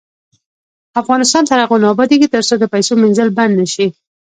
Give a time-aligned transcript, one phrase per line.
[1.01, 3.87] افغانستان تر هغو نه ابادیږي، ترڅو د پیسو مینځل بند نشي.